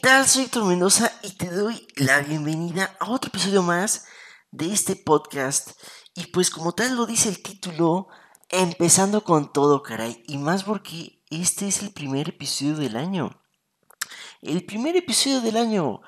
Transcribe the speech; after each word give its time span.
tal? 0.00 0.26
Soy 0.26 0.44
Héctor 0.44 0.64
Mendoza 0.64 1.12
y 1.22 1.32
te 1.32 1.50
doy 1.50 1.86
la 1.96 2.20
bienvenida 2.20 2.96
a 3.00 3.10
otro 3.10 3.28
episodio 3.28 3.62
más 3.62 4.06
de 4.50 4.72
este 4.72 4.96
podcast. 4.96 5.72
Y 6.14 6.28
pues 6.28 6.50
como 6.50 6.72
tal 6.72 6.96
lo 6.96 7.04
dice 7.04 7.28
el 7.28 7.42
título, 7.42 8.08
empezando 8.48 9.24
con 9.24 9.52
todo, 9.52 9.82
caray. 9.82 10.22
Y 10.26 10.38
más 10.38 10.64
porque 10.64 11.22
este 11.28 11.68
es 11.68 11.82
el 11.82 11.92
primer 11.92 12.30
episodio 12.30 12.76
del 12.76 12.96
año. 12.96 13.42
El 14.40 14.64
primer 14.64 14.96
episodio 14.96 15.42
del 15.42 15.58
año. 15.58 16.00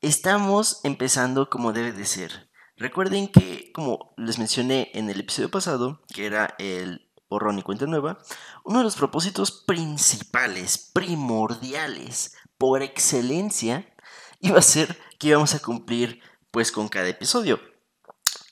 Estamos 0.00 0.80
empezando 0.84 1.50
como 1.50 1.72
debe 1.72 1.92
de 1.92 2.04
ser. 2.04 2.48
Recuerden 2.76 3.26
que, 3.26 3.72
como 3.72 4.14
les 4.16 4.38
mencioné 4.38 4.92
en 4.94 5.10
el 5.10 5.18
episodio 5.18 5.50
pasado, 5.50 6.00
que 6.14 6.26
era 6.26 6.54
el 6.58 7.11
borrón 7.32 7.58
y 7.58 7.62
cuenta 7.62 7.86
nueva, 7.86 8.18
uno 8.64 8.78
de 8.78 8.84
los 8.84 8.96
propósitos 8.96 9.50
principales, 9.50 10.78
primordiales, 10.78 12.34
por 12.58 12.82
excelencia, 12.82 13.92
iba 14.40 14.58
a 14.58 14.62
ser 14.62 14.98
que 15.18 15.28
íbamos 15.28 15.54
a 15.54 15.58
cumplir 15.58 16.20
pues 16.50 16.70
con 16.70 16.88
cada 16.88 17.08
episodio. 17.08 17.60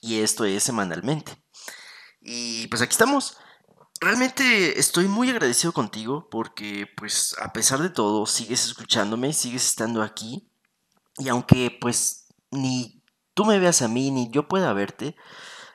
Y 0.01 0.19
esto 0.19 0.45
es 0.45 0.63
semanalmente. 0.63 1.41
Y 2.21 2.67
pues 2.67 2.81
aquí 2.81 2.91
estamos. 2.91 3.37
Realmente 3.99 4.79
estoy 4.79 5.07
muy 5.07 5.29
agradecido 5.29 5.73
contigo 5.73 6.27
porque 6.29 6.87
pues 6.97 7.35
a 7.39 7.53
pesar 7.53 7.79
de 7.79 7.89
todo 7.89 8.25
sigues 8.25 8.65
escuchándome, 8.65 9.31
sigues 9.31 9.65
estando 9.65 10.01
aquí. 10.01 10.49
Y 11.17 11.29
aunque 11.29 11.77
pues 11.79 12.25
ni 12.49 13.03
tú 13.33 13.45
me 13.45 13.59
veas 13.59 13.81
a 13.81 13.87
mí 13.87 14.11
ni 14.11 14.31
yo 14.31 14.47
pueda 14.47 14.73
verte, 14.73 15.15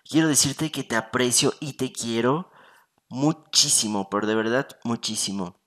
quiero 0.08 0.28
decirte 0.28 0.70
que 0.70 0.82
te 0.82 0.96
aprecio 0.96 1.54
y 1.60 1.74
te 1.74 1.92
quiero 1.92 2.50
muchísimo, 3.08 4.08
pero 4.10 4.26
de 4.26 4.34
verdad 4.34 4.68
muchísimo. 4.84 5.60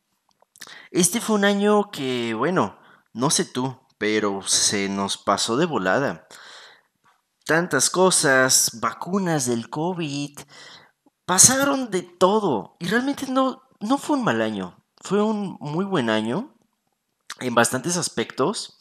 Este 0.92 1.22
fue 1.22 1.36
un 1.36 1.46
año 1.46 1.92
que, 1.92 2.34
bueno, 2.34 2.78
no 3.14 3.30
sé 3.30 3.46
tú, 3.46 3.80
pero 3.98 4.42
se 4.42 4.90
nos 4.90 5.18
pasó 5.18 5.58
de 5.58 5.66
volada. 5.66 6.28
Tantas 7.46 7.90
cosas, 7.90 8.80
vacunas 8.80 9.46
del 9.46 9.70
COVID, 9.70 10.38
pasaron 11.26 11.90
de 11.92 12.04
todo. 12.04 12.76
Y 12.80 12.88
realmente 12.88 13.28
no, 13.28 13.64
no 13.80 13.98
fue 13.98 14.18
un 14.18 14.24
mal 14.24 14.42
año, 14.42 14.84
fue 14.98 15.22
un 15.22 15.58
muy 15.60 15.86
buen 15.86 16.10
año 16.10 16.54
en 17.40 17.56
bastantes 17.56 17.98
aspectos. 17.98 18.78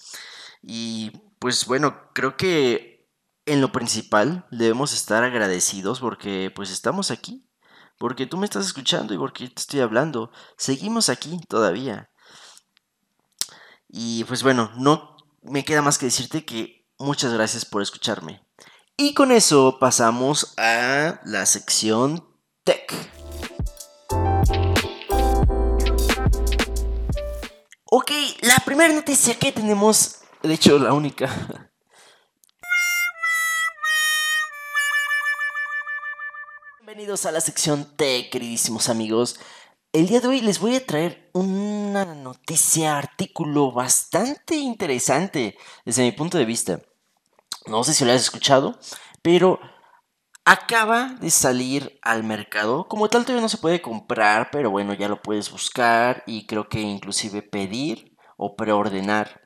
Y 0.63 1.13
pues 1.39 1.67
bueno, 1.67 2.01
creo 2.15 2.37
que 2.37 3.09
en 3.47 3.61
lo 3.61 3.73
principal 3.73 4.47
debemos 4.51 4.93
estar 4.93 5.25
agradecidos 5.25 6.01
porque 6.01 6.53
pues 6.55 6.71
estamos 6.71 7.11
aquí, 7.11 7.48
porque 7.99 8.27
tú 8.27 8.37
me 8.37 8.47
estás 8.47 8.67
escuchando 8.67 9.13
y 9.13 9.19
porque 9.19 9.49
te 9.49 9.61
estoy 9.61 9.81
hablando. 9.81 10.31
Seguimos 10.57 11.09
aquí 11.09 11.39
todavía. 11.49 12.11
Y 13.89 14.25
pues 14.25 14.43
bueno, 14.43 14.71
no 14.77 15.17
me 15.43 15.65
queda 15.65 15.83
más 15.83 15.99
que 15.99 16.07
decirte 16.07 16.45
que 16.45 16.87
muchas 16.99 17.33
gracias 17.33 17.65
por 17.65 17.83
escucharme. 17.83 18.45
Y 18.97 19.15
con 19.15 19.33
eso 19.33 19.79
pasamos 19.79 20.55
a 20.59 21.21
la 21.25 21.47
sección 21.47 22.25
Tech. 22.65 22.93
Ok, 27.85 28.11
la 28.43 28.57
primera 28.65 28.93
noticia 28.93 29.39
que 29.39 29.53
tenemos, 29.53 30.19
de 30.43 30.53
hecho 30.53 30.79
la 30.79 30.93
única, 30.93 31.29
Bienvenidos 36.89 37.27
a 37.27 37.33
la 37.33 37.43
sección 37.43 37.85
T, 37.99 38.31
queridísimos 38.31 38.89
amigos. 38.89 39.39
El 39.93 40.07
día 40.07 40.23
de 40.23 40.29
hoy 40.29 40.41
les 40.41 40.59
voy 40.59 40.75
a 40.75 40.87
traer 40.87 41.29
una 41.35 42.07
noticia, 42.07 42.97
artículo 42.97 43.73
bastante 43.73 44.57
interesante 44.57 45.59
desde 45.85 46.03
mi 46.03 46.13
punto 46.13 46.39
de 46.39 46.47
vista. 46.47 46.81
No 47.67 47.85
sé 47.85 47.93
si 47.93 48.07
lo 48.07 48.13
has 48.13 48.23
escuchado, 48.23 48.79
pero 49.21 49.61
acaba 50.47 51.15
de 51.21 51.31
salir 51.31 51.99
al 52.01 52.25
mercado. 52.25 52.89
Como 52.89 53.11
tal 53.11 53.27
todavía 53.27 53.43
no 53.43 53.51
se 53.51 53.59
puede 53.59 53.83
comprar, 53.83 54.49
pero 54.51 54.71
bueno, 54.71 54.95
ya 54.95 55.11
lo 55.11 55.21
puedes 55.21 55.51
buscar 55.51 56.23
y 56.27 56.47
creo 56.47 56.71
que 56.71 56.81
inclusive 56.81 57.43
pedir 57.43 58.17
o 58.39 58.57
preordenar. 58.57 59.43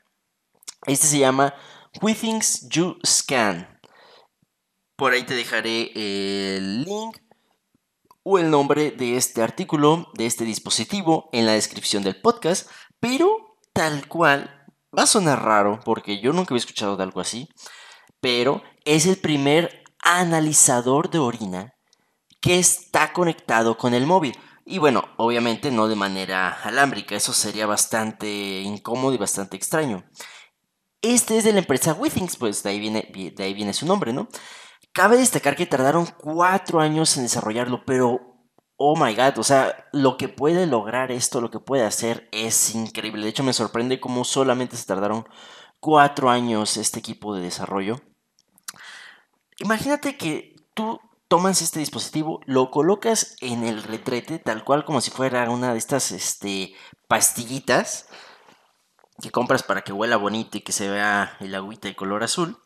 Este 0.87 1.07
se 1.07 1.19
llama 1.19 1.53
We 2.01 2.15
Things 2.15 2.69
You 2.69 2.99
Scan. 3.05 3.67
Por 4.95 5.11
ahí 5.11 5.23
te 5.23 5.33
dejaré 5.33 5.91
el 5.95 6.83
link 6.83 7.17
o 8.23 8.39
el 8.39 8.49
nombre 8.49 8.91
de 8.91 9.17
este 9.17 9.41
artículo, 9.41 10.07
de 10.15 10.25
este 10.25 10.45
dispositivo, 10.45 11.29
en 11.33 11.45
la 11.45 11.53
descripción 11.53 12.03
del 12.03 12.19
podcast, 12.21 12.69
pero 12.99 13.57
tal 13.73 14.07
cual, 14.07 14.63
va 14.97 15.03
a 15.03 15.07
sonar 15.07 15.43
raro 15.43 15.79
porque 15.83 16.19
yo 16.19 16.33
nunca 16.33 16.53
había 16.53 16.59
escuchado 16.59 16.95
de 16.95 17.03
algo 17.03 17.19
así, 17.19 17.49
pero 18.21 18.61
es 18.85 19.05
el 19.05 19.17
primer 19.17 19.83
analizador 19.99 21.09
de 21.09 21.19
orina 21.19 21.73
que 22.41 22.59
está 22.59 23.13
conectado 23.13 23.77
con 23.77 23.93
el 23.93 24.05
móvil. 24.05 24.37
Y 24.65 24.77
bueno, 24.77 25.03
obviamente 25.17 25.71
no 25.71 25.87
de 25.87 25.95
manera 25.95 26.49
alámbrica, 26.63 27.15
eso 27.15 27.33
sería 27.33 27.65
bastante 27.65 28.61
incómodo 28.61 29.13
y 29.13 29.17
bastante 29.17 29.57
extraño. 29.57 30.05
Este 31.01 31.37
es 31.37 31.43
de 31.43 31.51
la 31.51 31.59
empresa 31.59 31.93
Withings, 31.93 32.37
pues 32.37 32.63
de 32.63 32.69
ahí 32.69 32.79
viene, 32.79 33.11
de 33.35 33.43
ahí 33.43 33.53
viene 33.53 33.73
su 33.73 33.85
nombre, 33.85 34.13
¿no? 34.13 34.29
Cabe 34.93 35.17
destacar 35.17 35.55
que 35.55 35.65
tardaron 35.65 36.05
cuatro 36.05 36.79
años 36.79 37.17
en 37.17 37.23
desarrollarlo, 37.23 37.83
pero 37.83 38.33
oh 38.77 38.95
my 38.95 39.15
god, 39.15 39.39
o 39.39 39.43
sea, 39.43 39.87
lo 39.91 40.17
que 40.17 40.29
puede 40.29 40.67
lograr 40.67 41.11
esto, 41.11 41.41
lo 41.41 41.49
que 41.49 41.59
puede 41.59 41.83
hacer 41.83 42.29
es 42.31 42.75
increíble. 42.75 43.23
De 43.23 43.29
hecho, 43.29 43.43
me 43.43 43.53
sorprende 43.53 43.99
cómo 43.99 44.23
solamente 44.23 44.77
se 44.77 44.85
tardaron 44.85 45.25
cuatro 45.79 46.29
años 46.29 46.77
este 46.77 46.99
equipo 46.99 47.35
de 47.35 47.41
desarrollo. 47.41 48.01
Imagínate 49.59 50.15
que 50.15 50.55
tú 50.75 50.99
tomas 51.27 51.61
este 51.61 51.79
dispositivo, 51.79 52.41
lo 52.45 52.69
colocas 52.69 53.35
en 53.41 53.63
el 53.63 53.81
retrete, 53.81 54.37
tal 54.37 54.63
cual 54.63 54.85
como 54.85 55.01
si 55.01 55.09
fuera 55.09 55.49
una 55.49 55.73
de 55.73 55.79
estas 55.79 56.11
este, 56.11 56.75
pastillitas 57.07 58.07
que 59.21 59.31
compras 59.31 59.63
para 59.63 59.81
que 59.81 59.93
huela 59.93 60.17
bonito 60.17 60.57
y 60.57 60.61
que 60.61 60.71
se 60.71 60.89
vea 60.89 61.35
el 61.39 61.55
agüita 61.55 61.87
de 61.87 61.95
color 61.95 62.23
azul. 62.23 62.62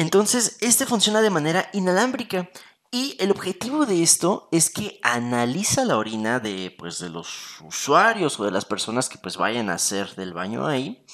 Entonces, 0.00 0.56
este 0.62 0.86
funciona 0.86 1.20
de 1.20 1.28
manera 1.28 1.68
inalámbrica 1.74 2.48
y 2.90 3.18
el 3.20 3.30
objetivo 3.30 3.84
de 3.84 4.02
esto 4.02 4.48
es 4.50 4.70
que 4.70 4.98
analiza 5.02 5.84
la 5.84 5.98
orina 5.98 6.40
de, 6.40 6.74
pues, 6.78 7.00
de 7.00 7.10
los 7.10 7.60
usuarios 7.60 8.40
o 8.40 8.46
de 8.46 8.50
las 8.50 8.64
personas 8.64 9.10
que 9.10 9.18
pues 9.18 9.36
vayan 9.36 9.68
a 9.68 9.74
hacer 9.74 10.14
del 10.14 10.32
baño 10.32 10.66
ahí 10.66 11.04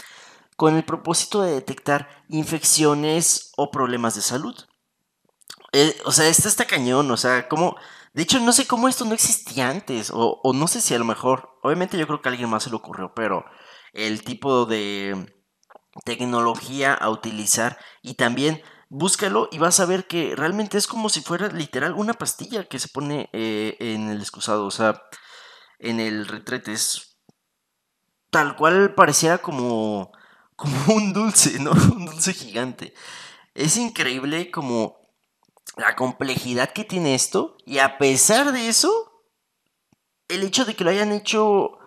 con 0.55 0.77
el 0.77 0.85
propósito 0.85 1.43
de 1.43 1.51
detectar 1.51 2.25
infecciones 2.29 3.51
o 3.57 3.73
problemas 3.73 4.15
de 4.15 4.23
salud. 4.23 4.55
Eh, 5.73 6.01
o 6.05 6.13
sea, 6.13 6.29
esto 6.29 6.47
está 6.47 6.65
cañón, 6.65 7.11
o 7.11 7.17
sea, 7.17 7.49
como... 7.49 7.75
De 8.15 8.23
hecho, 8.23 8.39
no 8.39 8.53
sé 8.53 8.69
cómo 8.69 8.87
esto 8.87 9.05
no 9.05 9.15
existía 9.15 9.69
antes, 9.69 10.13
o, 10.13 10.41
o 10.45 10.53
no 10.53 10.69
sé 10.69 10.81
si 10.81 10.95
a 10.95 10.99
lo 11.01 11.05
mejor, 11.05 11.59
obviamente 11.65 11.99
yo 11.99 12.07
creo 12.07 12.23
que 12.23 12.29
a 12.29 12.31
alguien 12.31 12.49
más 12.49 12.63
se 12.63 12.71
le 12.71 12.77
ocurrió, 12.77 13.13
pero 13.17 13.45
el 13.93 14.23
tipo 14.23 14.65
de 14.65 15.35
tecnología 16.05 16.95
a 16.95 17.11
utilizar 17.11 17.79
y 18.01 18.15
también 18.15 18.63
búscalo 18.89 19.49
y 19.53 19.59
vas 19.59 19.81
a 19.81 19.87
ver 19.87 20.07
que 20.07 20.35
realmente 20.37 20.79
es 20.79 20.87
como 20.87 21.09
si 21.09 21.21
fuera 21.21 21.49
literal 21.49 21.95
una 21.95 22.15
pastilla 22.15 22.65
que 22.65 22.79
se 22.79 22.89
pone 22.89 23.29
eh, 23.33 23.77
en 23.81 24.09
el 24.09 24.21
excusado, 24.21 24.67
o 24.67 24.71
sea, 24.71 25.03
en 25.79 26.01
el 26.01 26.27
retrete. 26.27 26.73
Es 26.73 27.19
tal 28.31 28.57
cual 28.57 28.95
pareciera 28.95 29.39
como, 29.39 30.13
como 30.57 30.77
un 30.95 31.13
dulce, 31.13 31.59
¿no? 31.59 31.73
Un 31.73 32.07
dulce 32.07 32.33
gigante. 32.33 32.95
Es 33.55 33.77
increíble 33.77 34.51
como 34.51 34.99
la 35.77 35.97
complejidad 35.97 36.73
que 36.73 36.85
tiene 36.85 37.15
esto 37.15 37.57
y 37.67 37.79
a 37.79 37.99
pesar 37.99 38.53
de 38.53 38.69
eso, 38.69 39.25
el 40.29 40.43
hecho 40.43 40.65
de 40.65 40.75
que 40.75 40.85
lo 40.85 40.91
hayan 40.91 41.13
hecho 41.13 41.79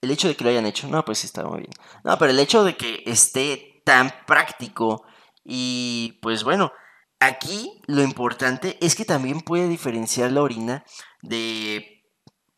el 0.00 0.10
hecho 0.10 0.28
de 0.28 0.36
que 0.36 0.44
lo 0.44 0.50
hayan 0.50 0.66
hecho, 0.66 0.88
no, 0.88 1.04
pues 1.04 1.18
sí 1.18 1.26
está 1.26 1.44
muy 1.44 1.60
bien. 1.60 1.72
No, 2.04 2.18
pero 2.18 2.30
el 2.30 2.38
hecho 2.38 2.64
de 2.64 2.76
que 2.76 3.02
esté 3.06 3.82
tan 3.84 4.12
práctico 4.26 5.04
y 5.48 6.18
pues 6.22 6.42
bueno, 6.42 6.72
aquí 7.20 7.80
lo 7.86 8.02
importante 8.02 8.76
es 8.80 8.96
que 8.96 9.04
también 9.04 9.40
puede 9.40 9.68
diferenciar 9.68 10.32
la 10.32 10.42
orina 10.42 10.84
de 11.22 11.92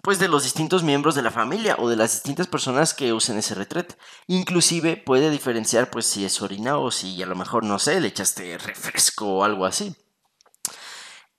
pues 0.02 0.18
de 0.18 0.28
los 0.28 0.44
distintos 0.44 0.84
miembros 0.84 1.14
de 1.14 1.22
la 1.22 1.30
familia 1.30 1.76
o 1.78 1.88
de 1.88 1.96
las 1.96 2.12
distintas 2.12 2.46
personas 2.46 2.94
que 2.94 3.12
usen 3.12 3.36
ese 3.36 3.54
retrete. 3.54 3.96
Inclusive 4.26 4.96
puede 4.96 5.28
diferenciar 5.28 5.90
pues 5.90 6.06
si 6.06 6.24
es 6.24 6.40
orina 6.40 6.78
o 6.78 6.90
si 6.90 7.22
a 7.22 7.26
lo 7.26 7.36
mejor 7.36 7.64
no 7.64 7.78
sé, 7.78 8.00
le 8.00 8.08
echaste 8.08 8.56
refresco 8.56 9.26
o 9.38 9.44
algo 9.44 9.66
así. 9.66 9.94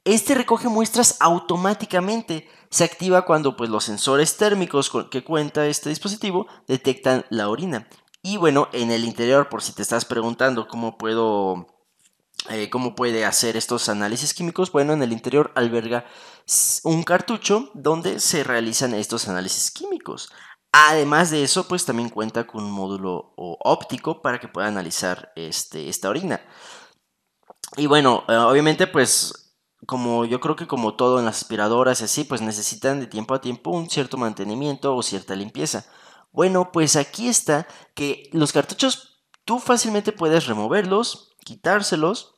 Este 0.04 0.36
recoge 0.36 0.70
muestras 0.70 1.18
automáticamente. 1.20 2.48
Se 2.70 2.84
activa 2.84 3.26
cuando 3.26 3.56
pues, 3.56 3.70
los 3.70 3.86
sensores 3.86 4.38
térmicos 4.38 4.92
que 5.10 5.24
cuenta 5.24 5.66
este 5.66 5.90
dispositivo 5.90 6.48
detectan 6.68 7.26
la 7.30 7.50
orina. 7.50 7.88
Y 8.22 8.38
bueno, 8.38 8.68
en 8.74 8.92
el 8.92 9.06
interior, 9.06 9.50
por 9.50 9.62
si 9.62 9.74
te 9.74 9.82
estás 9.82 10.06
preguntando 10.06 10.68
cómo 10.68 10.98
puedo 10.98 11.68
eh, 12.50 12.70
cómo 12.70 12.96
puede 12.96 13.26
hacer 13.26 13.58
estos 13.58 13.90
análisis 13.90 14.34
químicos. 14.34 14.72
Bueno, 14.72 14.94
en 14.94 15.04
el 15.04 15.12
interior 15.12 15.52
alberga 15.56 16.06
un 16.84 17.04
cartucho 17.04 17.70
donde 17.74 18.20
se 18.20 18.44
realizan 18.44 18.94
estos 18.94 19.28
análisis 19.28 19.72
químicos. 19.72 20.32
Además 20.72 21.32
de 21.32 21.44
eso, 21.44 21.68
pues 21.68 21.86
también 21.86 22.10
cuenta 22.10 22.48
con 22.48 22.64
un 22.64 22.72
módulo 22.72 23.34
óptico 23.36 24.22
para 24.22 24.40
que 24.40 24.48
pueda 24.48 24.68
analizar 24.68 25.32
este, 25.36 25.90
esta 25.90 26.10
orina. 26.10 26.42
Y 27.78 27.88
bueno, 27.88 28.24
eh, 28.28 28.36
obviamente 28.36 28.88
pues 28.88 29.56
como 29.86 30.26
yo 30.26 30.40
creo 30.40 30.56
que 30.56 30.68
como 30.68 30.96
todo 30.96 31.20
en 31.20 31.26
las 31.26 31.42
aspiradoras 31.42 32.02
y 32.02 32.06
así, 32.06 32.24
pues 32.24 32.42
necesitan 32.42 33.00
de 33.00 33.08
tiempo 33.08 33.34
a 33.34 33.42
tiempo 33.42 33.72
un 33.72 33.90
cierto 33.90 34.18
mantenimiento 34.18 34.96
o 34.96 35.04
cierta 35.04 35.36
limpieza. 35.36 35.86
Bueno, 36.32 36.72
pues 36.72 36.96
aquí 36.96 37.28
está 37.28 37.68
que 37.96 38.30
los 38.32 38.52
cartuchos 38.54 39.24
tú 39.46 39.60
fácilmente 39.60 40.12
puedes 40.12 40.46
removerlos, 40.46 41.36
quitárselos 41.44 42.36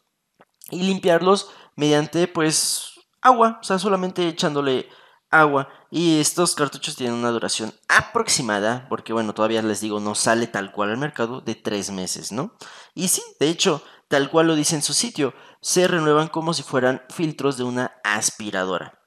y 0.70 0.84
limpiarlos 0.84 1.50
mediante 1.76 2.28
pues 2.28 2.94
agua, 3.22 3.60
o 3.62 3.64
sea, 3.64 3.80
solamente 3.80 4.28
echándole 4.28 4.88
agua. 5.30 5.70
Y 5.90 6.20
estos 6.20 6.56
cartuchos 6.56 6.96
tienen 6.96 7.16
una 7.16 7.32
duración 7.32 7.74
aproximada, 7.88 8.88
porque 8.90 9.14
bueno, 9.14 9.34
todavía 9.34 9.62
les 9.62 9.82
digo, 9.82 10.00
no 10.00 10.16
sale 10.16 10.48
tal 10.48 10.72
cual 10.72 10.92
al 10.92 10.98
mercado, 10.98 11.42
de 11.42 11.56
tres 11.56 11.92
meses, 11.92 12.32
¿no? 12.32 12.56
Y 12.94 13.10
sí, 13.10 13.22
de 13.40 13.50
hecho, 13.50 13.84
tal 14.08 14.30
cual 14.30 14.48
lo 14.48 14.56
dice 14.56 14.76
en 14.76 14.82
su 14.82 14.94
sitio, 14.94 15.34
se 15.62 15.88
renuevan 15.88 16.28
como 16.28 16.54
si 16.54 16.64
fueran 16.64 17.04
filtros 17.10 17.58
de 17.58 17.64
una 17.64 17.94
aspiradora. 18.04 19.00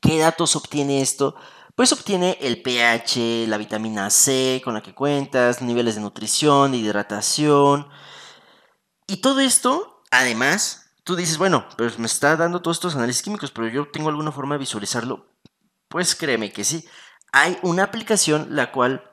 ¿Qué 0.00 0.18
datos 0.18 0.56
obtiene 0.56 1.00
esto? 1.00 1.36
Pues 1.76 1.92
obtiene 1.92 2.38
el 2.40 2.62
pH, 2.62 3.46
la 3.48 3.58
vitamina 3.58 4.08
C 4.08 4.62
con 4.64 4.72
la 4.72 4.82
que 4.82 4.94
cuentas, 4.94 5.60
niveles 5.60 5.94
de 5.94 6.00
nutrición, 6.00 6.72
de 6.72 6.78
hidratación. 6.78 7.86
Y 9.06 9.18
todo 9.18 9.40
esto, 9.40 10.02
además, 10.10 10.94
tú 11.04 11.16
dices, 11.16 11.36
bueno, 11.36 11.66
pues 11.76 11.98
me 11.98 12.06
está 12.06 12.34
dando 12.34 12.62
todos 12.62 12.78
estos 12.78 12.96
análisis 12.96 13.22
químicos, 13.22 13.50
pero 13.50 13.68
yo 13.68 13.90
tengo 13.90 14.08
alguna 14.08 14.32
forma 14.32 14.54
de 14.54 14.60
visualizarlo. 14.60 15.26
Pues 15.88 16.14
créeme 16.14 16.50
que 16.50 16.64
sí. 16.64 16.88
Hay 17.30 17.58
una 17.60 17.82
aplicación 17.82 18.56
la 18.56 18.72
cual 18.72 19.10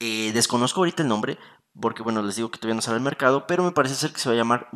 eh, 0.00 0.32
desconozco 0.32 0.80
ahorita 0.80 1.04
el 1.04 1.08
nombre, 1.08 1.38
porque 1.80 2.02
bueno, 2.02 2.24
les 2.24 2.34
digo 2.34 2.50
que 2.50 2.58
todavía 2.58 2.74
no 2.74 2.82
sale 2.82 2.96
al 2.96 3.04
mercado, 3.04 3.46
pero 3.46 3.62
me 3.62 3.70
parece 3.70 3.94
ser 3.94 4.12
que 4.12 4.18
se 4.18 4.28
va 4.28 4.34
a 4.34 4.38
llamar 4.38 4.68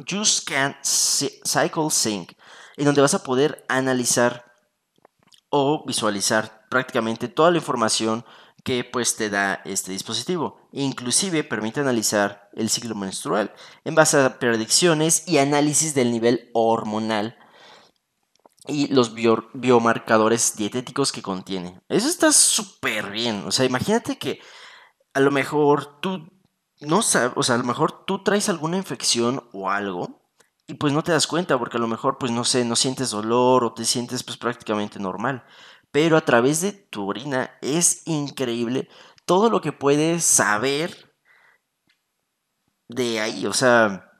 Can 0.46 0.76
Cycle 0.84 1.90
Sync, 1.90 2.34
en 2.76 2.84
donde 2.84 3.02
vas 3.02 3.14
a 3.14 3.24
poder 3.24 3.64
analizar 3.68 4.52
o 5.50 5.84
visualizar 5.84 6.61
prácticamente 6.72 7.28
toda 7.28 7.50
la 7.50 7.58
información 7.58 8.24
que 8.64 8.82
pues 8.82 9.14
te 9.16 9.28
da 9.28 9.60
este 9.66 9.92
dispositivo. 9.92 10.56
Inclusive 10.72 11.44
permite 11.44 11.80
analizar 11.80 12.48
el 12.54 12.70
ciclo 12.70 12.94
menstrual 12.94 13.52
en 13.84 13.94
base 13.94 14.18
a 14.18 14.38
predicciones 14.38 15.28
y 15.28 15.36
análisis 15.36 15.94
del 15.94 16.10
nivel 16.10 16.50
hormonal 16.54 17.36
y 18.66 18.86
los 18.88 19.12
biomarcadores 19.52 20.56
dietéticos 20.56 21.12
que 21.12 21.20
contiene. 21.20 21.78
Eso 21.90 22.08
está 22.08 22.32
súper 22.32 23.10
bien. 23.10 23.44
O 23.46 23.52
sea, 23.52 23.66
imagínate 23.66 24.16
que 24.16 24.40
a 25.12 25.20
lo 25.20 25.30
mejor 25.30 26.00
tú 26.00 26.26
no 26.80 27.02
sabes, 27.02 27.32
o 27.36 27.42
sea, 27.42 27.56
a 27.56 27.58
lo 27.58 27.64
mejor 27.64 28.06
tú 28.06 28.22
traes 28.22 28.48
alguna 28.48 28.78
infección 28.78 29.44
o 29.52 29.68
algo 29.68 30.22
y 30.66 30.74
pues 30.74 30.94
no 30.94 31.02
te 31.02 31.12
das 31.12 31.26
cuenta 31.26 31.58
porque 31.58 31.76
a 31.76 31.80
lo 31.80 31.88
mejor 31.88 32.16
pues 32.16 32.32
no 32.32 32.44
sé, 32.44 32.64
no 32.64 32.76
sientes 32.76 33.10
dolor 33.10 33.62
o 33.62 33.74
te 33.74 33.84
sientes 33.84 34.22
pues 34.22 34.38
prácticamente 34.38 34.98
normal. 34.98 35.44
Pero 35.92 36.16
a 36.16 36.24
través 36.24 36.60
de 36.60 36.72
tu 36.72 37.08
orina 37.08 37.56
es 37.60 38.02
increíble 38.06 38.88
todo 39.26 39.50
lo 39.50 39.60
que 39.60 39.72
puedes 39.72 40.24
saber 40.24 41.14
de 42.88 43.20
ahí. 43.20 43.46
O 43.46 43.52
sea, 43.52 44.10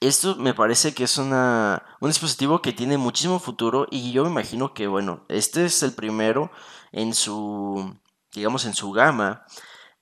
esto 0.00 0.36
me 0.36 0.54
parece 0.54 0.94
que 0.94 1.04
es 1.04 1.18
una, 1.18 1.84
un 2.00 2.08
dispositivo 2.08 2.60
que 2.62 2.72
tiene 2.72 2.98
muchísimo 2.98 3.38
futuro 3.38 3.86
y 3.90 4.12
yo 4.12 4.24
me 4.24 4.30
imagino 4.30 4.74
que, 4.74 4.86
bueno, 4.86 5.24
este 5.28 5.64
es 5.64 5.82
el 5.82 5.94
primero 5.94 6.50
en 6.92 7.14
su, 7.14 7.98
digamos, 8.32 8.64
en 8.64 8.74
su 8.74 8.92
gama. 8.92 9.44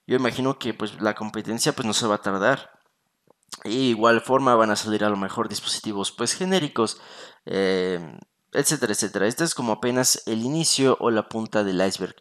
Yo 0.06 0.16
imagino 0.16 0.58
que 0.58 0.74
pues 0.74 1.00
la 1.00 1.14
competencia 1.14 1.72
pues 1.72 1.86
no 1.86 1.92
se 1.92 2.06
va 2.06 2.16
a 2.16 2.22
tardar. 2.22 2.70
Y 3.64 3.90
igual 3.90 4.20
forma 4.20 4.54
van 4.54 4.70
a 4.70 4.76
salir 4.76 5.04
a 5.04 5.10
lo 5.10 5.16
mejor 5.16 5.48
dispositivos 5.48 6.12
pues 6.12 6.34
genéricos, 6.34 7.00
eh, 7.44 8.00
etcétera, 8.52 8.92
etcétera. 8.92 9.26
Este 9.26 9.44
es 9.44 9.54
como 9.54 9.72
apenas 9.72 10.22
el 10.26 10.42
inicio 10.42 10.96
o 11.00 11.10
la 11.10 11.28
punta 11.28 11.64
del 11.64 11.84
iceberg. 11.86 12.16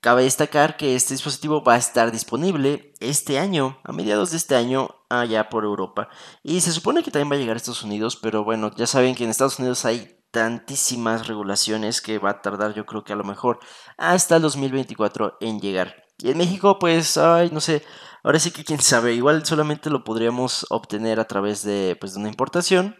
Cabe 0.00 0.24
destacar 0.24 0.76
que 0.76 0.96
este 0.96 1.14
dispositivo 1.14 1.64
va 1.64 1.74
a 1.74 1.78
estar 1.78 2.12
disponible 2.12 2.92
este 3.00 3.38
año, 3.38 3.78
a 3.84 3.92
mediados 3.92 4.32
de 4.32 4.36
este 4.36 4.54
año, 4.54 4.90
allá 5.08 5.48
por 5.48 5.64
Europa. 5.64 6.08
Y 6.42 6.60
se 6.60 6.72
supone 6.72 7.02
que 7.02 7.10
también 7.10 7.32
va 7.32 7.36
a 7.36 7.38
llegar 7.38 7.56
a 7.56 7.58
Estados 7.58 7.84
Unidos, 7.84 8.16
pero 8.16 8.44
bueno, 8.44 8.70
ya 8.76 8.86
saben 8.86 9.14
que 9.14 9.24
en 9.24 9.30
Estados 9.30 9.58
Unidos 9.58 9.86
hay 9.86 10.20
tantísimas 10.30 11.26
regulaciones 11.26 12.00
que 12.00 12.18
va 12.18 12.30
a 12.30 12.42
tardar 12.42 12.74
yo 12.74 12.84
creo 12.84 13.04
que 13.04 13.12
a 13.12 13.16
lo 13.16 13.22
mejor 13.22 13.60
hasta 13.96 14.36
el 14.36 14.42
2024 14.42 15.38
en 15.40 15.60
llegar. 15.60 16.04
Y 16.18 16.30
en 16.30 16.38
México 16.38 16.78
pues, 16.78 17.16
ay, 17.16 17.50
no 17.50 17.60
sé, 17.60 17.82
ahora 18.24 18.40
sí 18.40 18.50
que 18.50 18.64
quién 18.64 18.80
sabe, 18.80 19.14
igual 19.14 19.46
solamente 19.46 19.90
lo 19.90 20.04
podríamos 20.04 20.66
obtener 20.70 21.20
a 21.20 21.26
través 21.26 21.62
de, 21.62 21.96
pues, 22.00 22.14
de 22.14 22.20
una 22.20 22.28
importación. 22.28 22.96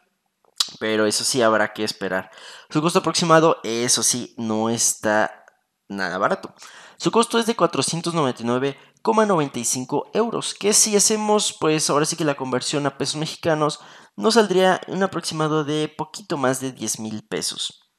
Pero 0.79 1.06
eso 1.06 1.25
sí 1.25 1.43
habrá 1.43 1.73
que 1.73 1.82
esperar. 1.85 2.31
Su 2.71 2.81
costo 2.82 3.00
aproximado, 3.00 3.59
eso 3.62 4.03
sí, 4.03 4.35
no 4.37 4.71
está 4.71 5.44
nada 5.88 6.19
barato. 6.19 6.55
Su 6.97 7.11
costo 7.11 7.38
es 7.38 7.47
de 7.47 7.56
499,95 7.56 10.11
euros, 10.15 10.55
que 10.55 10.73
si 10.73 10.97
hacemos 10.97 11.56
pues 11.59 11.91
ahora 11.91 12.06
sí 12.06 12.17
que 12.17 12.25
la 12.25 12.37
conversión 12.37 12.87
a 12.87 12.97
pesos 12.97 13.17
mexicanos 13.17 13.81
nos 14.17 14.35
saldría 14.35 14.81
un 14.88 15.03
aproximado 15.03 15.65
de 15.65 15.88
poquito 15.88 16.37
más 16.37 16.61
de 16.61 16.73
10 16.73 17.00
mil 17.00 17.23
pesos. 17.29 17.91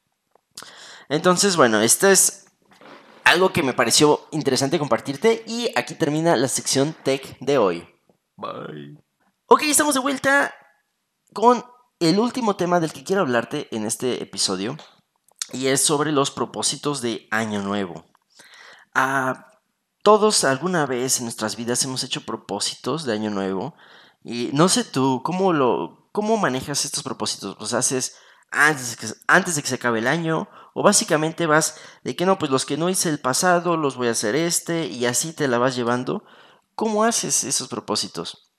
Entonces, 1.10 1.56
bueno, 1.56 1.82
esto 1.82 2.08
es 2.08 2.46
algo 3.24 3.52
que 3.52 3.64
me 3.64 3.74
pareció 3.74 4.28
interesante 4.32 4.80
compartirte 4.80 5.44
y 5.46 5.70
aquí 5.76 5.96
termina 5.96 6.36
la 6.36 6.48
sección 6.48 6.96
tech 7.04 7.38
de 7.40 7.58
hoy. 7.58 7.88
Bye. 8.38 8.98
Ok, 9.48 9.64
estamos 9.64 9.94
de 9.94 10.00
vuelta 10.00 10.54
con 11.34 11.64
el 12.00 12.20
último 12.20 12.56
tema 12.56 12.80
del 12.80 12.94
que 12.94 13.04
quiero 13.04 13.22
hablarte 13.22 13.68
en 13.76 13.86
este 13.86 14.22
episodio 14.22 14.78
y 15.52 15.68
es 15.68 15.82
sobre 15.82 16.12
los 16.12 16.32
propósitos 16.32 17.02
de 17.02 17.28
Año 17.32 17.62
Nuevo. 17.62 18.06
A 18.94 19.52
todos 20.06 20.44
alguna 20.44 20.86
vez 20.86 21.18
en 21.18 21.26
nuestras 21.26 21.56
vidas 21.56 21.84
hemos 21.84 22.04
hecho 22.04 22.22
propósitos 22.22 23.06
de 23.06 23.14
año 23.14 23.32
nuevo. 23.32 23.74
Y 24.24 24.52
no 24.54 24.70
sé 24.70 24.84
tú, 24.84 25.24
¿cómo, 25.24 25.52
lo, 25.52 26.10
cómo 26.12 26.38
manejas 26.38 26.86
estos 26.86 27.02
propósitos? 27.02 27.58
¿Los 27.60 27.74
haces 27.74 28.16
antes 28.52 28.98
que, 28.98 29.08
antes 29.28 29.56
de 29.56 29.64
que 29.64 29.68
se 29.68 29.76
acabe 29.76 29.98
el 29.98 30.08
año? 30.08 30.48
¿O 30.76 30.84
básicamente 30.84 31.48
vas 31.48 31.80
de 32.04 32.16
que 32.16 32.28
no, 32.28 32.38
pues 32.38 32.52
los 32.52 32.68
que 32.68 32.78
no 32.78 32.88
hice 32.88 33.10
el 33.10 33.20
pasado, 33.20 33.78
los 33.78 33.96
voy 33.96 34.08
a 34.08 34.12
hacer 34.12 34.36
este 34.36 34.86
y 34.86 35.08
así 35.08 35.34
te 35.34 35.48
la 35.48 35.58
vas 35.58 35.76
llevando? 35.76 36.24
¿Cómo 36.76 37.04
haces 37.04 37.44
esos 37.44 37.68
propósitos? 37.68 38.52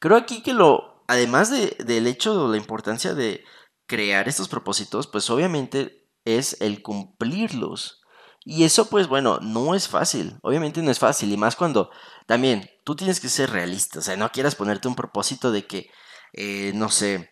Creo 0.00 0.16
aquí 0.16 0.42
que 0.42 0.52
lo, 0.52 0.91
además 1.12 1.50
de, 1.50 1.76
del 1.84 2.06
hecho 2.06 2.46
de 2.46 2.52
la 2.52 2.56
importancia 2.56 3.12
de 3.12 3.44
crear 3.86 4.28
estos 4.28 4.48
propósitos, 4.48 5.06
pues 5.06 5.28
obviamente 5.28 6.08
es 6.24 6.56
el 6.62 6.80
cumplirlos. 6.80 8.00
Y 8.46 8.64
eso 8.64 8.88
pues 8.88 9.08
bueno, 9.08 9.38
no 9.40 9.74
es 9.74 9.88
fácil, 9.88 10.38
obviamente 10.42 10.80
no 10.80 10.90
es 10.90 10.98
fácil, 10.98 11.30
y 11.30 11.36
más 11.36 11.54
cuando 11.54 11.90
también 12.26 12.68
tú 12.84 12.96
tienes 12.96 13.20
que 13.20 13.28
ser 13.28 13.50
realista, 13.50 13.98
o 13.98 14.02
sea, 14.02 14.16
no 14.16 14.32
quieras 14.32 14.54
ponerte 14.54 14.88
un 14.88 14.94
propósito 14.94 15.52
de 15.52 15.66
que, 15.66 15.90
eh, 16.32 16.72
no 16.74 16.88
sé, 16.88 17.30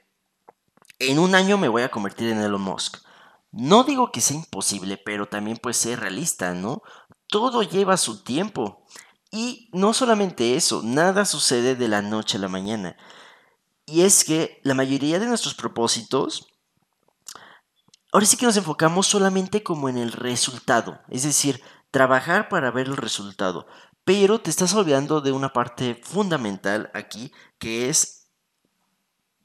en 0.99 1.19
un 1.19 1.35
año 1.35 1.57
me 1.57 1.69
voy 1.69 1.83
a 1.83 1.91
convertir 1.91 2.29
en 2.29 2.43
Elon 2.43 2.61
Musk. 2.61 2.99
No 3.51 3.85
digo 3.85 4.13
que 4.13 4.21
sea 4.21 4.37
imposible, 4.37 4.99
pero 4.99 5.27
también 5.27 5.57
puede 5.57 5.75
ser 5.75 6.01
realista, 6.01 6.53
¿no? 6.53 6.83
Todo 7.29 7.63
lleva 7.63 7.97
su 7.97 8.23
tiempo. 8.23 8.85
Y 9.33 9.71
no 9.73 9.95
solamente 9.95 10.55
eso, 10.55 10.83
nada 10.85 11.25
sucede 11.25 11.75
de 11.77 11.89
la 11.89 12.03
noche 12.03 12.37
a 12.37 12.41
la 12.41 12.49
mañana. 12.49 12.97
Y 13.91 14.03
es 14.03 14.25
que 14.25 14.61
la 14.63 14.75
mayoría 14.75 15.19
de 15.19 15.27
nuestros 15.27 15.55
propósitos 15.55 16.47
ahora 18.13 18.27
sí 18.27 18.37
que 18.37 18.47
nos 18.47 18.57
enfocamos 18.57 19.07
solamente 19.07 19.63
como 19.63 19.89
en 19.89 19.99
el 19.99 20.13
resultado, 20.13 21.01
es 21.09 21.23
decir, 21.23 21.63
trabajar 21.91 22.49
para 22.49 22.71
ver 22.71 22.87
el 22.87 22.97
resultado, 22.97 23.67
pero 24.05 24.41
te 24.41 24.51
estás 24.51 24.75
olvidando 24.75 25.21
de 25.21 25.33
una 25.33 25.53
parte 25.53 26.01
fundamental 26.03 26.91
aquí, 26.95 27.33
que 27.59 27.89
es 27.89 28.29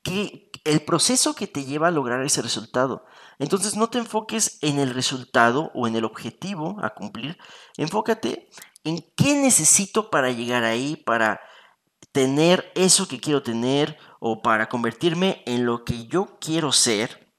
que 0.03 0.51
el 0.63 0.81
proceso 0.81 1.35
que 1.35 1.47
te 1.47 1.65
lleva 1.65 1.87
a 1.87 1.91
lograr 1.91 2.23
ese 2.23 2.41
resultado. 2.41 3.05
Entonces 3.39 3.75
no 3.75 3.89
te 3.89 3.97
enfoques 3.97 4.59
en 4.61 4.79
el 4.79 4.93
resultado 4.93 5.71
o 5.73 5.87
en 5.87 5.95
el 5.95 6.05
objetivo 6.05 6.77
a 6.81 6.91
cumplir, 6.91 7.37
enfócate 7.77 8.49
en 8.83 9.03
qué 9.15 9.35
necesito 9.35 10.09
para 10.11 10.31
llegar 10.31 10.63
ahí, 10.63 10.95
para 10.95 11.41
tener 12.11 12.71
eso 12.75 13.07
que 13.07 13.19
quiero 13.19 13.43
tener 13.43 13.97
o 14.27 14.41
para 14.41 14.69
convertirme 14.69 15.43
en 15.45 15.67
lo 15.67 15.85
que 15.85 16.07
yo 16.07 16.39
quiero 16.41 16.71
ser 16.71 17.31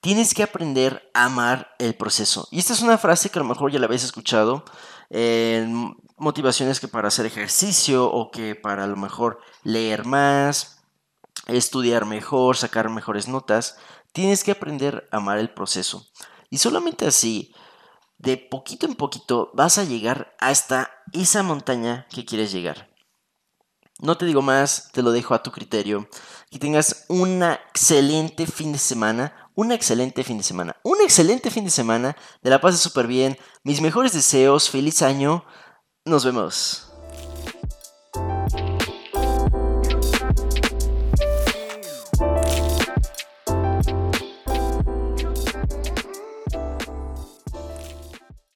tienes 0.00 0.32
que 0.32 0.44
aprender 0.44 1.10
a 1.12 1.24
amar 1.24 1.74
el 1.80 1.96
proceso. 1.96 2.46
Y 2.52 2.60
esta 2.60 2.72
es 2.72 2.82
una 2.82 2.98
frase 2.98 3.30
que 3.30 3.40
a 3.40 3.42
lo 3.42 3.48
mejor 3.48 3.72
ya 3.72 3.80
la 3.80 3.86
habéis 3.86 4.04
escuchado 4.04 4.64
en 5.10 5.96
motivaciones 6.16 6.78
que 6.78 6.86
para 6.86 7.08
hacer 7.08 7.26
ejercicio 7.26 8.08
o 8.08 8.30
que 8.30 8.54
para 8.54 8.84
a 8.84 8.86
lo 8.86 8.94
mejor 8.94 9.40
leer 9.64 10.04
más, 10.04 10.84
estudiar 11.48 12.06
mejor, 12.06 12.56
sacar 12.56 12.88
mejores 12.88 13.26
notas. 13.26 13.76
Tienes 14.12 14.44
que 14.44 14.52
aprender 14.52 15.08
a 15.10 15.16
amar 15.16 15.38
el 15.38 15.50
proceso. 15.50 16.06
Y 16.48 16.58
solamente 16.58 17.08
así 17.08 17.52
de 18.18 18.36
poquito 18.36 18.86
en 18.86 18.94
poquito 18.94 19.50
vas 19.52 19.78
a 19.78 19.84
llegar 19.84 20.36
hasta 20.38 20.92
esa 21.12 21.42
montaña 21.42 22.06
que 22.08 22.24
quieres 22.24 22.52
llegar. 22.52 22.91
No 24.02 24.18
te 24.18 24.26
digo 24.26 24.42
más, 24.42 24.90
te 24.92 25.00
lo 25.00 25.12
dejo 25.12 25.32
a 25.32 25.44
tu 25.44 25.52
criterio. 25.52 26.08
Que 26.50 26.58
tengas 26.58 27.04
un 27.06 27.40
excelente 27.40 28.48
fin 28.48 28.72
de 28.72 28.78
semana, 28.80 29.50
un 29.54 29.70
excelente 29.70 30.24
fin 30.24 30.38
de 30.38 30.42
semana, 30.42 30.76
un 30.82 31.00
excelente 31.00 31.52
fin 31.52 31.64
de 31.64 31.70
semana, 31.70 32.16
de 32.42 32.50
la 32.50 32.60
pases 32.60 32.80
súper 32.80 33.06
bien, 33.06 33.38
mis 33.62 33.80
mejores 33.80 34.12
deseos, 34.12 34.70
feliz 34.70 35.02
año, 35.02 35.44
nos 36.04 36.24
vemos. 36.24 36.91